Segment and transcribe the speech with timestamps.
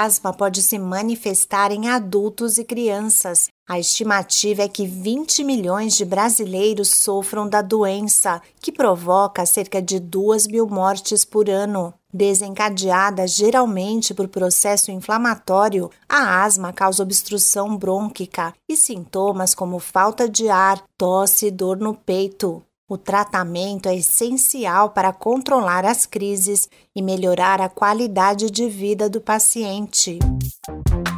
[0.00, 3.48] asma pode se manifestar em adultos e crianças.
[3.68, 10.00] A estimativa é que 20 milhões de brasileiros sofram da doença, que provoca cerca de
[10.00, 11.94] 2 mil mortes por ano.
[12.12, 20.48] Desencadeada geralmente por processo inflamatório, a asma causa obstrução brônquica e sintomas como falta de
[20.48, 22.62] ar, tosse e dor no peito.
[22.92, 29.18] O tratamento é essencial para controlar as crises e melhorar a qualidade de vida do
[29.18, 30.18] paciente.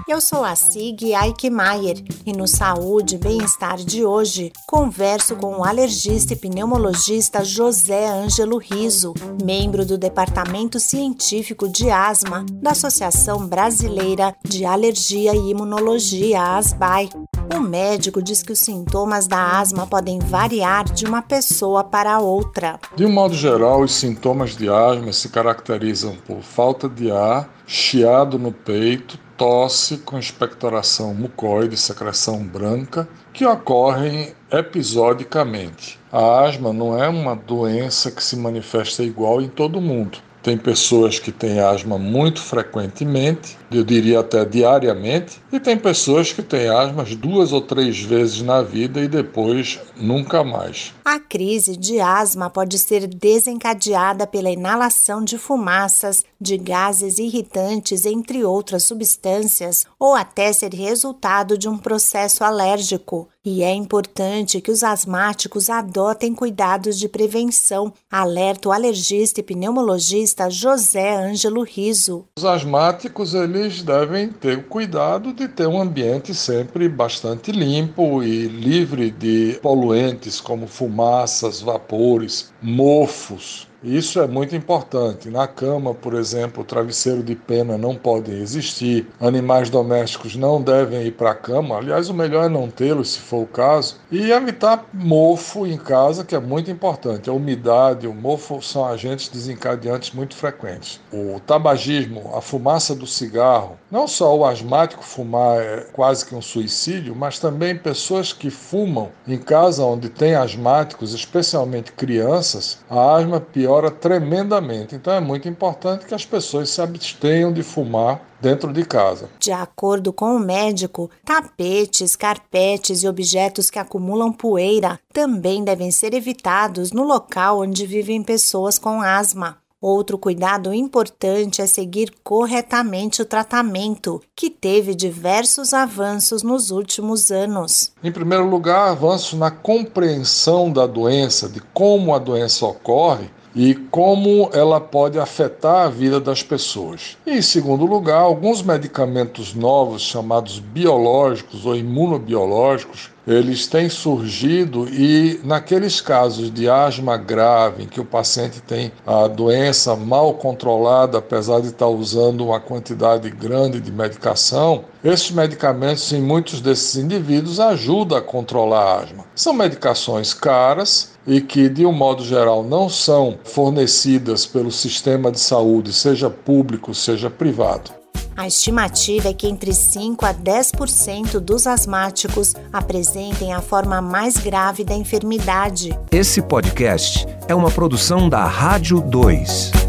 [0.08, 5.64] Eu sou a Sig Eichmeier e no Saúde e Bem-Estar de hoje converso com o
[5.64, 14.32] alergista e pneumologista José Ângelo Riso, membro do Departamento Científico de Asma da Associação Brasileira
[14.44, 17.10] de Alergia e Imunologia, ASBAI.
[17.52, 22.78] O médico diz que os sintomas da asma podem variar de uma pessoa para outra.
[22.96, 28.38] De um modo geral, os sintomas de asma se caracterizam por falta de ar, chiado
[28.38, 35.98] no peito, tosse com expectoração mucoide, secreção branca, que ocorrem episodicamente.
[36.10, 40.18] A asma não é uma doença que se manifesta igual em todo mundo.
[40.44, 46.42] Tem pessoas que têm asma muito frequentemente, eu diria até diariamente, e tem pessoas que
[46.42, 50.92] têm asmas duas ou três vezes na vida e depois nunca mais.
[51.02, 58.44] A crise de asma pode ser desencadeada pela inalação de fumaças, de gases irritantes, entre
[58.44, 63.30] outras substâncias, ou até ser resultado de um processo alérgico.
[63.46, 70.48] E é importante que os asmáticos adotem cuidados de prevenção, alerta o alergista e pneumologista
[70.48, 72.24] José Ângelo Riso.
[72.38, 78.46] Os asmáticos eles devem ter o cuidado de ter um ambiente sempre bastante limpo e
[78.46, 83.68] livre de poluentes como fumaças, vapores, mofos.
[83.84, 85.28] Isso é muito importante.
[85.28, 89.06] Na cama, por exemplo, o travesseiro de pena não pode existir.
[89.20, 91.76] Animais domésticos não devem ir para a cama.
[91.76, 93.96] Aliás, o melhor é não tê-los, se for o caso.
[94.10, 97.28] E evitar mofo em casa, que é muito importante.
[97.28, 100.98] A umidade, o mofo são agentes desencadeantes muito frequentes.
[101.12, 106.40] O tabagismo, a fumaça do cigarro, não só o asmático fumar é quase que um
[106.40, 113.40] suicídio, mas também pessoas que fumam em casa onde tem asmáticos, especialmente crianças, a asma
[113.40, 114.94] pior melhora tremendamente.
[114.94, 119.28] Então é muito importante que as pessoas se abstenham de fumar dentro de casa.
[119.38, 126.14] De acordo com o médico, tapetes, carpetes e objetos que acumulam poeira também devem ser
[126.14, 129.58] evitados no local onde vivem pessoas com asma.
[129.80, 137.92] Outro cuidado importante é seguir corretamente o tratamento, que teve diversos avanços nos últimos anos.
[138.02, 144.50] Em primeiro lugar, avanços na compreensão da doença, de como a doença ocorre e como
[144.52, 147.16] ela pode afetar a vida das pessoas.
[147.26, 156.00] Em segundo lugar, alguns medicamentos novos chamados biológicos ou imunobiológicos eles têm surgido e naqueles
[156.00, 161.68] casos de asma grave, em que o paciente tem a doença mal controlada, apesar de
[161.68, 168.22] estar usando uma quantidade grande de medicação, esses medicamentos em muitos desses indivíduos ajudam a
[168.22, 169.24] controlar a asma.
[169.34, 175.40] São medicações caras, e que, de um modo geral, não são fornecidas pelo sistema de
[175.40, 178.03] saúde, seja público, seja privado.
[178.36, 184.82] A estimativa é que entre 5 a 10% dos asmáticos apresentem a forma mais grave
[184.82, 185.96] da enfermidade.
[186.10, 189.83] Esse podcast é uma produção da Rádio 2.